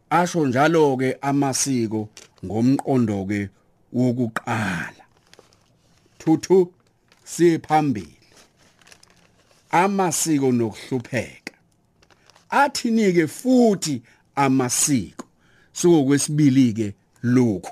Asho 0.10 0.46
njalo 0.48 0.98
ke 0.98 1.18
amasiko 1.22 2.10
ngomqondo 2.46 3.26
ke 3.26 3.50
wokuqala. 3.94 5.06
Thuthu 6.18 6.74
siphambili 7.24 8.18
amasiko 9.72 10.52
nokuhlupheka. 10.52 11.54
Athinike 12.50 13.28
futhi 13.28 14.02
amasiko? 14.36 15.26
Sokwesibili 15.74 16.74
ke 16.74 16.94
lokhu. 17.24 17.72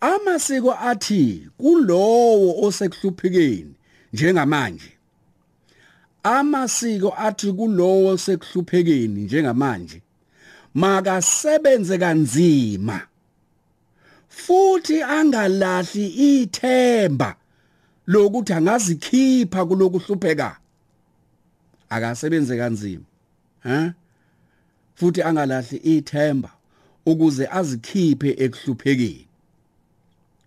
Amasiko 0.00 0.74
athi 0.74 1.48
kulowo 1.58 2.66
osekuhluphekeni 2.66 3.74
njengamanje. 4.12 4.92
Amasiko 6.22 7.14
athi 7.18 7.52
kulowo 7.52 8.06
osekuhluphekeni 8.06 9.20
njengamanje. 9.20 10.02
Makasebenze 10.74 11.98
kanzima. 11.98 13.00
Futhi 14.30 15.02
angalahli 15.02 16.06
ithemba 16.06 17.36
lokuthi 18.06 18.52
angazikhipha 18.52 19.66
kulokuhlupheka. 19.66 20.56
Akasebenze 21.90 22.56
kanzima 22.56 23.04
ha? 23.60 23.94
Futhi 24.94 25.22
angalahli 25.22 25.76
ithemba 25.76 26.50
ukuze 27.06 27.46
azikhiphe 27.46 28.30
ekuhluphekeni. 28.38 29.26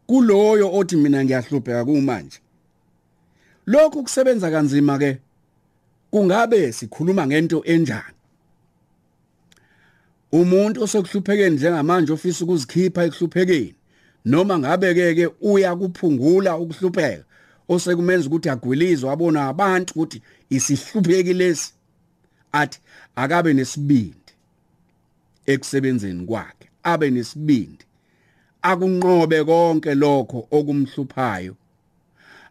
Kuloyo 0.08 0.74
othi 0.74 0.96
mina 0.96 1.24
ngiyahlupheka 1.24 1.86
kumanje. 1.86 2.40
Lokhu 3.66 4.04
kusebenza 4.04 4.52
kanzima 4.52 4.98
ke 4.98 5.18
kungabe 6.12 6.72
sikhuluma 6.72 7.28
ngento 7.28 7.64
enjani? 7.64 8.23
Umuntu 10.40 10.78
osekuhluphekeni 10.84 11.56
njengamanje 11.56 12.12
ofisa 12.14 12.40
ukuzikhipha 12.44 13.02
ekuhluphekeni 13.08 13.76
noma 14.32 14.56
ngabe 14.60 14.88
ke 15.18 15.26
uya 15.52 15.72
kuphungula 15.80 16.52
ukuhlupheka 16.64 17.24
osekumenza 17.74 18.28
ukuthi 18.28 18.50
agwilizwe 18.54 19.08
abona 19.14 19.40
abantu 19.52 19.90
ukuthi 19.94 20.18
isihlupheki 20.56 21.34
lesi 21.40 21.68
athi 22.60 22.80
akabe 23.22 23.52
nesibindi 23.54 24.32
ekusebenzeni 25.52 26.24
kwakhe 26.30 26.68
abe 26.84 27.10
nesibindi. 27.12 27.86
Akunqobe 28.62 29.44
konke 29.44 29.96
lokho 29.96 30.48
okumhluphayo. 30.52 31.56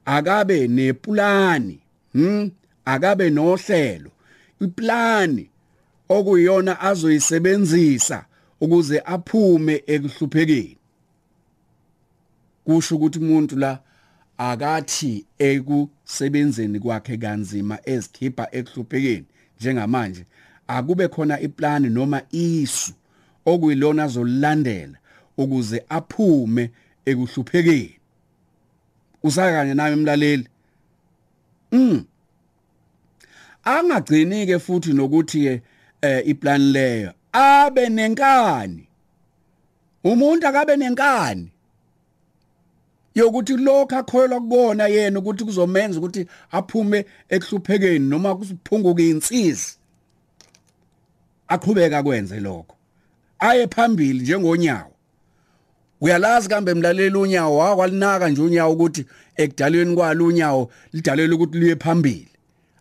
Akabe 0.04 0.68
neplani 0.68 1.78
hm 2.12 2.50
akabe 2.84 3.30
nohlelo 3.30 4.10
iplani 4.60 5.44
okuyiyona 6.16 6.80
azoyisebenzisa 6.80 8.24
ukuze 8.60 9.02
aphume 9.04 9.82
ekuhluphekeni. 9.86 10.76
Kusho 12.64 12.96
ukuthi 12.96 13.18
umuntu 13.18 13.56
la 13.56 13.78
akathi 14.38 15.26
ekusebenzeni 15.38 16.80
kwakhe 16.80 17.16
kanzima 17.16 17.78
ezikhipha 17.84 18.48
ekuhluphekeni 18.58 19.26
njengamanje 19.60 20.24
akube 20.68 21.08
khona 21.08 21.40
iplani 21.40 21.88
noma 21.90 22.22
isu 22.30 22.92
okuyilona 23.46 24.08
zolilandela 24.08 24.98
ukuze 25.38 25.84
aphume 25.88 26.70
ekuhluphekeni. 27.04 27.96
Usakanye 29.22 29.74
nami 29.74 29.92
emlaleli 29.92 30.48
mm 31.72 32.04
angagcini 33.64 34.46
ke 34.46 34.58
futhi 34.58 34.92
nokuthi 34.92 35.40
ke 35.44 35.62
eh 36.02 36.22
iplan 36.26 36.72
leyo. 36.72 37.12
Abe 37.32 37.88
nenkani? 37.88 38.86
Umuntu 40.04 40.46
akabe 40.46 40.76
nenkani? 40.76 41.48
Yokuthi 43.14 43.56
lokho 43.56 43.96
akholwa 43.96 44.40
kubona 44.40 44.86
yena 44.86 45.18
ukuthi 45.18 45.44
kuzomenza 45.44 45.98
ukuthi 45.98 46.26
aphume 46.50 47.04
ekuhluphekeni 47.28 48.08
noma 48.08 48.36
kusiphunguke 48.36 49.08
insizwa 49.10 49.78
aqhubeka 51.48 52.02
kwenze 52.02 52.40
lokho. 52.40 52.76
Aye 53.38 53.68
phambili 53.68 54.20
njengonyawo. 54.20 54.92
Uyalazi 56.00 56.48
kambe 56.48 56.74
mlaleli 56.74 57.16
unyawo 57.16 57.56
wakwalinaka 57.56 58.28
nje 58.28 58.42
unyawo 58.42 58.72
ukuthi 58.72 59.06
ekudalweni 59.36 59.96
kwalo 59.96 60.26
unyawo 60.26 60.72
lidalela 60.92 61.34
ukuthi 61.34 61.58
liye 61.58 61.76
phambili. 61.76 62.28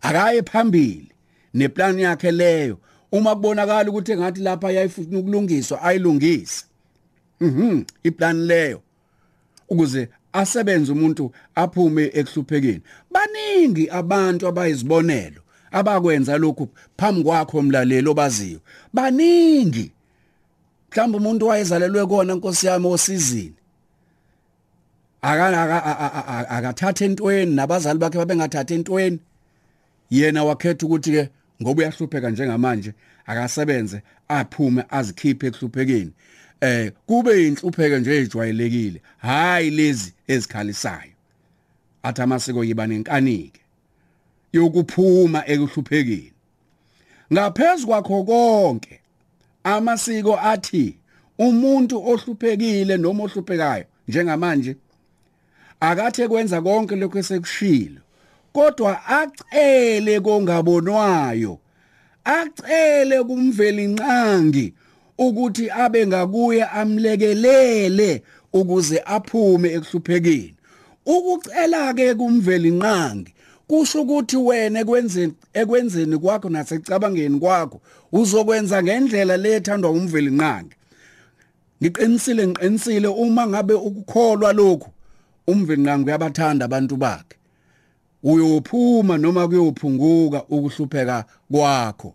Akaye 0.01 0.43
phambili. 0.43 1.11
Neplan 1.53 1.99
yakhe 1.99 2.31
leyo 2.31 2.77
uma 3.11 3.35
kubonakala 3.35 3.89
ukuthi 3.89 4.11
engathi 4.11 4.41
lapha 4.41 4.71
yayifuna 4.71 5.19
ukulungiswa 5.19 5.81
ayilungise 5.81 6.65
mhm 7.41 7.83
iplan 8.03 8.45
leyo. 8.45 8.81
Ukuze 9.69 10.09
asebenze 10.33 10.91
umuntu 10.91 11.31
aphume 11.55 12.11
ekuhluphekeni. 12.13 12.81
Baningi 13.11 13.89
abantu 13.89 14.47
abayizibonelo 14.47 15.41
abakwenza 15.71 16.37
lokhu 16.37 16.69
phambi 16.97 17.23
kwakho 17.23 17.61
mlaleli 17.61 18.09
obaziyo. 18.09 18.59
Baningi. 18.93 19.91
Mhlawumbe 20.91 21.17
umuntu 21.17 21.47
wayezalelwe 21.47 22.05
kona 22.07 22.33
inkosi 22.33 22.67
yami 22.67 22.87
osizini. 22.87 23.53
Aka 25.21 25.45
akathatha 26.49 27.05
entweni 27.05 27.55
nabazali 27.55 27.99
bakhe 27.99 28.17
babengathatha 28.17 28.73
entweni. 28.75 29.19
Yena 30.09 30.43
wakhetha 30.43 30.85
ukuthi 30.85 31.11
ke 31.11 31.29
ngoba 31.61 31.79
uyahlupheka 31.79 32.29
njengamanje 32.29 32.93
akasebenze 33.25 34.01
aphume 34.27 34.83
azikhiphe 34.89 35.47
ekuhluphekeni. 35.47 36.11
Eh 36.61 36.91
kube 37.07 37.47
inhlupheke 37.47 37.99
nje 37.99 38.17
ejwayelekile 38.17 39.01
hayi 39.17 39.69
lezi 39.69 40.13
ezikhalisayo. 40.27 41.13
Athi 42.03 42.21
amasiko 42.21 42.63
yiba 42.63 42.87
nenkanike 42.87 43.61
yokuphuma 44.53 45.47
ekuhluphekeni. 45.47 46.33
Ngaphezulu 47.33 47.87
kwakho 47.87 48.23
konke 48.23 48.99
amasiko 49.63 50.39
athi 50.39 50.97
umuntu 51.39 51.95
ohluphekile 52.09 52.97
noma 52.97 53.23
ohluphekayo 53.23 53.85
njengamanje 54.07 54.75
akathe 55.79 56.27
kwenza 56.27 56.61
konke 56.61 56.95
lokho 56.95 57.19
esekushilo. 57.19 58.00
Kodwa 58.53 59.07
acele 59.07 60.19
kongabonwayo. 60.19 61.59
Acele 62.23 63.23
kumveli 63.23 63.87
nqangi 63.87 64.73
ukuthi 65.17 65.69
abe 65.69 66.07
ngakuye 66.07 66.63
amlekelele 66.63 68.23
ukuze 68.53 69.01
aphume 69.05 69.69
ekuhluphekeni. 69.73 70.55
Ukucela 71.05 71.93
ke 71.93 72.15
kumveli 72.15 72.71
nqangi 72.71 73.33
kusho 73.67 74.01
ukuthi 74.01 74.37
wena 74.37 74.79
ekwenzeni 74.79 75.33
ekwenzeni 75.53 76.17
kwakho 76.17 76.49
nasecabangeni 76.49 77.39
kwakho 77.39 77.81
uzokwenza 78.11 78.83
ngendlela 78.83 79.37
lethandwa 79.37 79.91
umveli 79.91 80.31
nqangi 80.31 80.75
ngiqinisile 81.81 82.47
ngiqinisile 82.47 83.07
uma 83.07 83.47
ngabe 83.47 83.73
ukukholwa 83.73 84.53
lokhu 84.53 84.89
umveli 85.47 85.81
nqangi 85.81 86.05
uyabathanda 86.05 86.65
abantu 86.65 86.95
bakhe. 86.95 87.40
Uyophuma 88.23 89.17
noma 89.17 89.47
kuyophunguka 89.47 90.43
ukuhlupheka 90.49 91.25
kwakho. 91.51 92.13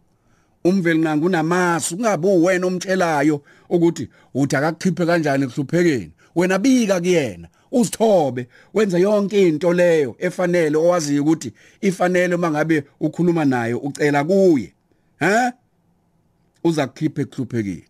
Umveli 0.64 1.00
nqangi 1.00 1.24
unamasu 1.26 1.96
kungabe 1.96 2.28
uwena 2.28 2.66
omtshelayo 2.66 3.42
ukuthi 3.70 4.08
uthi 4.34 4.56
akakukhiphe 4.56 5.06
kanjani 5.06 5.44
ekuhluphekeni. 5.44 6.10
Wena 6.36 6.58
bika 6.58 7.00
kuyena 7.00 7.48
uzithobe 7.72 8.48
wenza 8.74 8.98
yonke 8.98 9.48
into 9.48 9.72
leyo 9.72 10.16
efanele 10.18 10.76
owaziyo 10.76 11.22
ukuthi 11.22 11.52
ifanele 11.80 12.36
mangabe 12.36 12.84
ukhuluma 13.00 13.44
naye 13.44 13.74
ucela 13.74 14.24
kuye. 14.24 14.72
Ha 15.18 15.52
uza 16.64 16.86
kukhipha 16.86 17.22
ekuhluphekeni. 17.22 17.84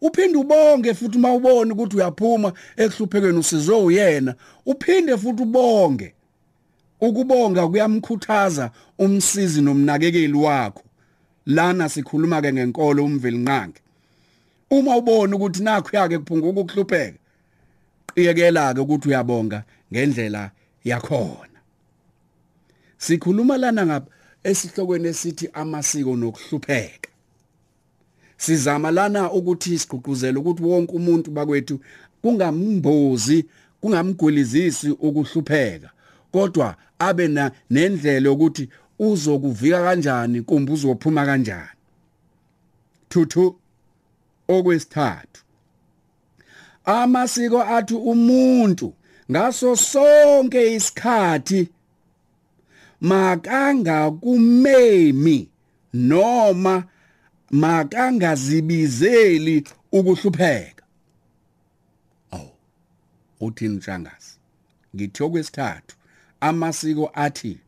Uphinde 0.00 0.38
ubonge 0.38 0.94
futhi 0.94 1.18
mawubona 1.18 1.74
ukuthi 1.74 1.96
uyaphuma 1.96 2.52
ekuhluphekeni 2.76 3.38
usizwe 3.38 3.76
uyena. 3.76 4.34
Uphinde 4.66 5.16
futhi 5.16 5.42
ubonge. 5.42 6.14
Ukubonga 7.02 7.68
kuyamkhuthaza 7.68 8.70
umsizi 8.98 9.60
nomnakekeli 9.62 10.38
wakho. 10.46 10.82
Lana 11.46 11.88
sikhuluma 11.88 12.42
ke 12.42 12.52
ngenkolo 12.52 13.04
umveli 13.04 13.38
nqangi. 13.38 13.80
Uma 14.70 14.96
ubona 14.96 15.36
ukuthi 15.36 15.62
nakho 15.62 15.96
yake 15.96 16.18
kuphunguka 16.18 16.60
ukuhlupheka 16.60 17.18
iyekela 18.16 18.74
ke 18.74 18.80
ukuthi 18.80 19.08
uyabonga 19.08 19.64
ngendlela 19.92 20.50
yakhona. 20.84 21.58
Sikhuluma 22.98 23.56
lana 23.56 23.86
ngapha 23.86 24.10
esihlokweni 24.44 25.08
esithi 25.08 25.48
amasiko 25.52 26.16
nokuhlupheka. 26.16 27.10
Sizama 28.36 28.90
lana 28.90 29.32
ukuthi 29.32 29.78
sigqugquzele 29.78 30.38
ukuthi 30.38 30.62
wonke 30.62 30.92
umuntu 30.92 31.30
bakwethu 31.30 31.80
kungambozi 32.22 33.44
kungamgwelizisi 33.80 34.90
ukuhlupheka. 34.90 35.90
Kodwa 36.32 36.76
abe 36.98 37.28
na 37.28 37.52
nendlela 37.70 38.28
yokuthi 38.28 38.68
uzokuvika 38.98 39.82
kanjani 39.82 40.42
kumbe 40.42 40.72
uzophuma 40.72 41.26
kanjani. 41.26 41.68
Thuthu 43.08 43.56
okwesithathu. 44.48 45.42
Amasiko 46.84 47.62
athi 47.62 47.94
umuntu 47.94 48.94
ngaso 49.30 49.76
sonke 49.76 50.74
isikhathi 50.74 51.68
makanga 53.00 54.10
kumemi 54.10 55.48
noma 55.92 56.84
makangazibizeli 57.50 59.64
ukuhlupheka. 59.92 60.84
Aw 62.30 62.46
uthini 63.40 63.76
nshangazi 63.76 64.38
ngithi 64.94 65.22
okwesithathu. 65.22 65.96
Amasiko 66.48 67.10
athi 67.14 67.58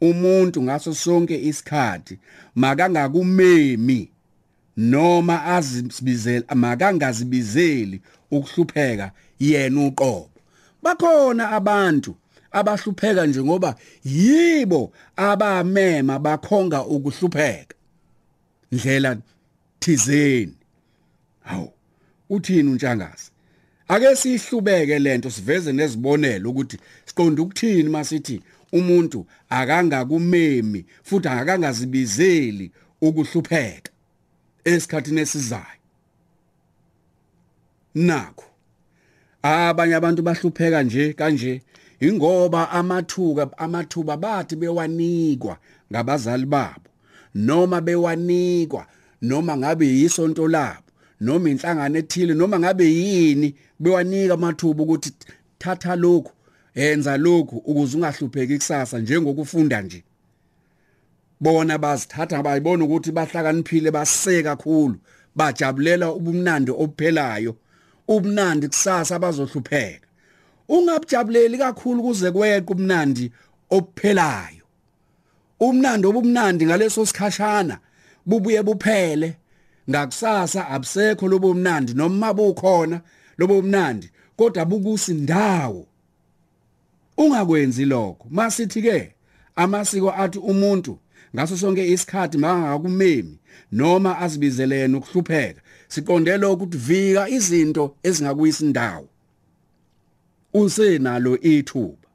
umuntu 0.00 0.62
ngaso 0.62 0.94
sonke 0.94 1.36
isikhathi 1.48 2.18
makangakumemi 2.54 4.10
noma 4.76 5.44
azibizele 5.44 6.44
makangazibizeli 6.54 8.00
ukuhlupheka 8.30 9.12
yena 9.38 9.80
uqobo. 9.86 10.30
Bakhona 10.82 11.50
abantu 11.50 12.16
abahlupheka 12.52 13.26
nje 13.26 13.42
ngoba 13.42 13.76
yibo 14.04 14.92
abamema 15.16 16.18
bakhonga 16.18 16.84
ukuhlupheka. 16.84 17.74
Ndlela 18.72 19.16
thizeni. 19.80 20.56
Hawu 21.40 21.72
uthini 22.30 22.70
uNtshangazi 22.70 23.32
ake 23.88 24.16
sihlubeke 24.16 24.98
lento 24.98 25.30
siveze 25.30 25.72
nezibonelo 25.72 26.50
ukuthi 26.50 26.78
siqonda 27.12 27.42
ukuthini 27.42 27.88
masithi 27.88 28.42
umuntu 28.72 29.26
akangakumemi 29.50 30.84
futhi 31.02 31.28
akangazibizeli 31.28 32.70
ukuhlupheka 33.00 33.90
esikhathini 34.64 35.20
esizayo? 35.20 35.80
Nakho 37.94 38.44
abanye 39.42 39.94
abantu 39.94 40.22
bahlupheka 40.22 40.82
nje 40.82 41.12
kanje 41.12 41.62
ingoba 42.00 42.70
amathuka 42.70 43.58
amathuba 43.58 44.16
bathi 44.16 44.56
bewanikwa 44.56 45.56
ngabazali 45.92 46.46
babo 46.46 46.88
noma 47.34 47.80
bewanikwa 47.80 48.86
noma 49.22 49.56
ngabe 49.56 49.86
yisonto 49.86 50.48
labo 50.48 50.88
noma 51.20 51.50
inhlangano 51.50 51.98
ethile 51.98 52.34
noma 52.34 52.58
ngabe 52.58 52.84
yini 52.84 53.54
bewanika 53.80 54.34
amathuba 54.34 54.82
ukuthi 54.82 55.12
thatha 55.58 55.96
lokhu 55.96 56.32
yenza 56.74 57.16
lokhu 57.16 57.56
ukuze 57.56 57.96
ungahlupheki 57.96 58.56
kusasa 58.58 58.98
njengokufunda 58.98 59.82
nje. 59.82 60.04
Bona 61.40 61.78
bazithatha 61.78 62.42
bayibona 62.42 62.84
ukuthi 62.84 63.12
bahlakaniphile 63.12 63.90
baseke 63.90 64.42
kakhulu 64.42 64.96
bajabulela 65.36 66.12
ubumnandi 66.12 66.70
obuphelayo 66.70 67.56
ubumnandi 68.08 68.68
kusasa 68.68 69.18
bazohlupheka. 69.18 70.06
Ungabujabuleli 70.68 71.58
kakhulu 71.58 72.02
kuze 72.02 72.30
kweqe 72.30 72.72
ubumnandi 72.72 73.32
obuphelayo. 73.70 74.64
Umnandi 75.60 76.06
obumnandi 76.06 76.66
ngaleso 76.66 77.06
sikhashana 77.06 77.78
bubuye 78.26 78.62
buphele. 78.62 79.36
Ngakusasa 79.90 80.68
abusekho 80.68 81.28
lobo 81.28 81.54
mnandi 81.54 81.94
noma 81.94 82.34
bukhona 82.34 83.00
lobo 83.38 83.62
mnandi 83.62 84.10
kodwa 84.36 84.64
bukusindawo. 84.64 85.86
Ungakwenzi 87.24 87.84
lokho. 87.84 88.26
Masithi 88.30 88.82
ke 88.82 89.14
amasiko 89.56 90.10
athi 90.12 90.38
umuntu 90.38 90.98
ngaso 91.34 91.56
sonke 91.56 91.92
isikhathi 91.92 92.38
mangakumemi 92.38 93.38
noma 93.72 94.18
azibizelene 94.18 94.96
ukuhlupheka 94.96 95.60
siqonde 95.88 96.36
lokho 96.36 96.52
ukuthi 96.52 96.78
vika 96.78 97.28
izinto 97.28 97.96
ezingakuyisa 98.02 98.64
indawo 98.64 99.08
usenalo 100.54 101.40
ithuba. 101.40 102.08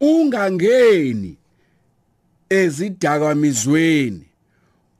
Ungangeni 0.00 1.36
ezidakamizweni 2.50 4.26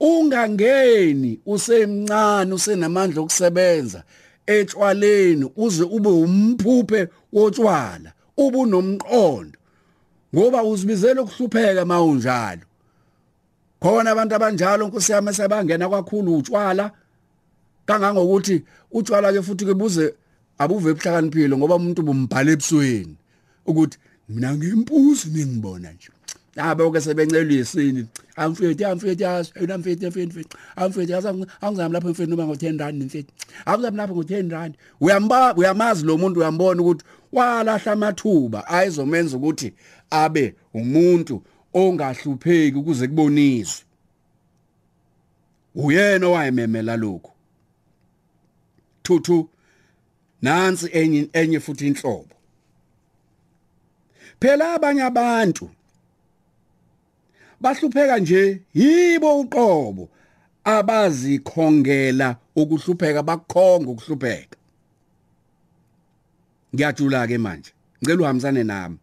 ungangeni 0.00 1.40
usemncane 1.46 2.54
usenamandla 2.54 3.20
okusebenza 3.20 4.02
etshwaleni 4.46 5.50
uze 5.56 5.84
ube 5.84 6.08
umphuphe 6.08 7.08
wotshwala. 7.32 8.12
Ubunomqondo 8.44 9.58
ngoba 10.34 10.62
uzibizela 10.64 11.22
ukuhlupheka 11.22 11.84
mawunjalo. 11.84 12.64
Khona 13.80 14.10
abantu 14.10 14.34
abanjalo 14.34 14.82
nkosi 14.86 15.12
yami 15.12 15.32
sebangena 15.34 15.88
kakhulu 15.88 16.36
utshwala 16.38 16.92
kangangokuthi 17.86 18.56
utshwala 18.92 19.32
ke 19.32 19.42
futhi 19.42 19.64
ke 19.64 19.74
buze 19.74 20.14
abuve 20.58 20.90
ebuhlakaniphile 20.90 21.56
ngoba 21.56 21.80
umuntu 21.80 22.02
bumbhala 22.06 22.50
ebusweni 22.52 23.16
ukuthi 23.66 23.96
mina 24.28 24.54
ngimpuzi 24.54 25.26
ningibona 25.32 25.92
nje. 25.92 26.10
Abo 26.56 26.90
ke 26.92 27.00
sebencela 27.00 27.52
isini 27.52 28.06
amfethi 28.36 28.84
amfethi 28.84 29.22
yena 29.22 29.74
amfethi 29.74 30.06
amfethi 30.06 30.46
amfethi 30.76 31.12
angizami 31.60 31.92
lapho 31.94 32.08
mfethi 32.08 32.30
noma 32.30 32.44
ngo10 32.44 32.78
rand 32.78 33.02
mfethi 33.04 33.32
angizami 33.66 33.96
lapho 33.96 34.14
ngo10 34.14 34.50
rand. 34.50 34.74
Uyamba 35.00 35.54
uyamazi 35.56 36.04
lo 36.04 36.18
muntu 36.18 36.40
uyambona 36.40 36.82
ukuthi 36.82 37.04
walahla 37.32 37.92
amathuba 37.92 38.68
ayizomenza 38.68 39.36
ukuthi 39.36 39.74
abe 40.10 40.54
umuntu 40.74 41.42
ongahlupheki 41.74 42.76
ukuze 42.78 43.08
kuboniswe. 43.08 43.84
Uyena 45.74 46.26
owayememela 46.26 46.96
lokho 46.96 47.32
thuthu 49.02 49.48
nansi 50.42 50.88
enye 50.92 51.28
enye 51.32 51.60
futhi 51.60 51.86
inhlobo. 51.86 52.34
Phela 54.40 54.74
abanye 54.74 55.02
abantu 55.02 55.70
bahlupheka 57.60 58.18
nje 58.18 58.62
yibo 58.74 59.40
uqobo 59.40 60.08
abazikhongela 60.64 62.36
ukuhlupheka 62.56 63.22
bakukhonga 63.22 63.90
ukuhlupheka. 63.90 64.56
Ngiyajula 66.74 67.26
ke 67.26 67.38
manje. 67.38 67.70
Ngicela 68.02 68.22
uhambisane 68.22 68.64
nami. 68.64 68.98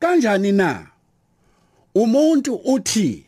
Kanjani 0.00 0.52
na? 0.52 0.86
Umuntu 1.94 2.54
uthi 2.54 3.26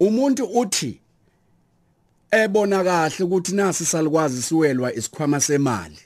umuntu 0.00 0.44
uthi 0.44 1.00
ebona 2.30 2.84
kahle 2.84 3.24
ukuthi 3.24 3.54
nasi 3.54 3.84
salikwazi 3.84 4.42
siwelwa 4.42 4.94
isikhwama 4.94 5.40
semali. 5.40 5.98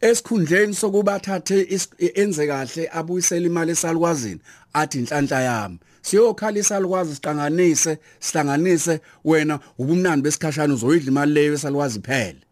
Esikhundleni 0.00 0.74
sokuba 0.74 1.14
athathe 1.14 1.80
enze 2.14 2.46
kahle 2.46 2.88
abuyisele 2.92 3.46
imali 3.46 3.72
esalukwazini 3.72 4.40
athi 4.72 4.98
inhlanhla 4.98 5.40
yami. 5.40 5.78
Siyokhalisa 6.02 6.76
alukwazi 6.76 7.14
siqanganise 7.14 7.98
sihlanganise 8.20 9.00
wena 9.24 9.60
ubumnandi 9.78 10.22
besikhashana 10.22 10.74
uzoyidla 10.74 11.10
imali 11.10 11.32
leyo 11.32 11.54
esalukwazi 11.54 12.00
phela 12.00 12.47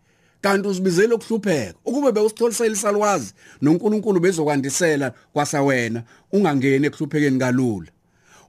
kanti 0.46 0.68
uzibizele 0.68 1.14
ukuhlupheka. 1.14 1.74
Ukube 1.85 2.12
bewusitholisela 2.12 2.72
isalwazi 2.72 3.32
noNkulunkulu 3.62 4.20
bezokwandisela 4.20 5.12
kwasa 5.32 5.62
wena 5.62 6.02
ungangeni 6.32 6.87
ekuhluphekeni 6.87 7.38
kalula. 7.38 7.90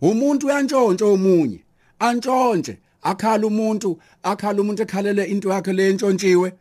Umuntu 0.01 0.47
uyantshontsha 0.47 1.05
omunye 1.05 1.59
antshontshe 1.99 2.77
akhala 3.01 3.47
umuntu 3.47 3.99
akhala 4.23 4.61
umuntu 4.61 4.81
ekhalele 4.83 5.23
into 5.25 5.49
yakhe 5.49 5.73
le 5.73 5.89
entshontshiwe. 5.89 6.53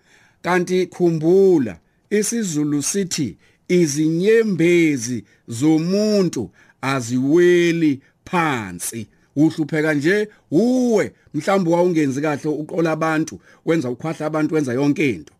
Kanti 0.42 0.86
khumbula 0.86 1.78
isizulu 2.10 2.82
sithi 2.82 3.36
izinyembezi 3.68 5.24
zomuntu 5.48 6.50
aziweli 6.80 8.00
phansi. 8.24 9.06
Uhlupheka 9.36 9.94
nje 9.94 10.28
uwe 10.50 11.12
mhlawumbe 11.34 11.70
wawungenzi 11.70 12.20
kahle 12.20 12.50
uqola 12.50 12.92
abantu 12.92 13.40
wenza 13.64 13.90
ukhwahla 13.90 14.26
abantu 14.26 14.54
wenza 14.54 14.72
yonke 14.72 15.10
into. 15.10 15.32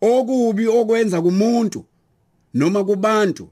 Okubi 0.00 0.68
okwenza 0.68 1.22
kumuntu 1.22 1.84
noma 2.54 2.84
kubantu 2.84 3.48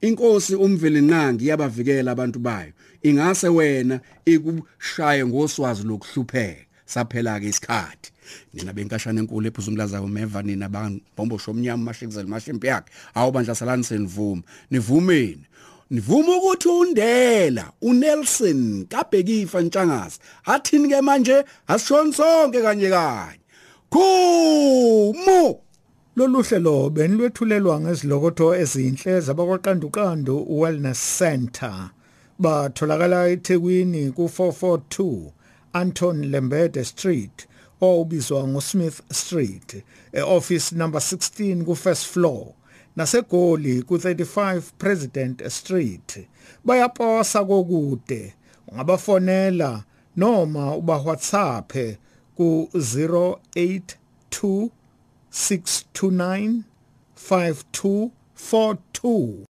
inkosi 0.00 0.54
umveli 0.54 1.00
nqangi 1.00 1.46
yabavikela 1.48 2.12
abantu 2.12 2.38
bayo. 2.38 2.72
Ingase 3.02 3.48
wena 3.48 4.00
ikushaye 4.24 5.26
ngoswazi 5.26 5.82
lokuhlupheka 5.82 6.64
saphela 6.84 7.40
ke 7.40 7.48
isikhathi. 7.48 8.10
Nina 8.54 8.72
benkashana 8.72 9.20
enkulu 9.20 9.46
ephuzumlaza 9.48 10.02
umeva 10.02 10.42
nina 10.42 10.68
bambombo 10.68 11.38
shomnyama 11.38 11.84
mashekizela 11.84 12.28
mashimpi 12.28 12.66
yakhe. 12.66 12.90
Awubandla 13.14 13.54
salani 13.54 13.84
senivuma. 13.84 14.42
Nivumeni. 14.70 15.46
Nivuma 15.90 16.36
ukuthi 16.36 16.68
undela 16.68 17.72
uNelson 17.82 18.86
kabhekifa 18.88 19.60
ntshangase 19.60 20.18
athini 20.44 20.88
ke 20.88 21.00
manje? 21.00 21.44
Asishoni 21.68 22.12
sonke 22.12 22.62
kanye 22.62 22.90
kanye. 22.90 23.40
Khumo 23.90 25.60
lolu 26.16 26.42
hlelo 26.42 26.90
benilwethulelwa 26.90 27.80
ngezilokotho 27.80 28.54
ezinhle 28.54 29.20
zabakwaqanduqandu 29.20 30.46
Wellness 30.60 31.18
Center. 31.18 31.90
Batholakala 32.38 33.28
eThekwini 33.28 34.10
ku442 34.10 35.30
Anton 35.72 36.30
Lembede 36.30 36.84
Street 36.84 37.46
obizwa 37.80 38.48
ngoSmith 38.48 39.00
Street 39.12 39.82
eoffice 40.12 40.72
number 40.72 41.00
16 41.00 41.64
ku 41.64 41.74
first 41.74 42.06
floor. 42.06 42.54
Nasegoli 43.00 43.82
ku35 43.82 44.62
President 44.78 45.48
Street 45.48 46.26
bayaposa 46.64 47.44
kokude 47.44 48.34
ungabafonela 48.68 49.84
noma 50.16 50.76
uba 50.76 50.96
WhatsApp 50.98 51.72
ku 52.36 52.68
082 52.74 54.68
629 55.32 56.62
5242 57.30 59.46